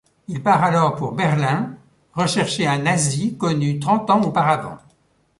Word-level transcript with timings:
Il 0.27 0.41
part 0.41 0.63
alors 0.63 0.95
pour 0.95 1.11
Berlin 1.11 1.77
rechercher 2.13 2.65
un 2.65 2.79
nazi 2.79 3.37
connu 3.37 3.77
trente 3.79 4.09
ans 4.09 4.21
auparavant. 4.23 4.79